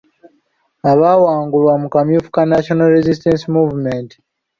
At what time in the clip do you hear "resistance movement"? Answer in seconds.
2.97-4.09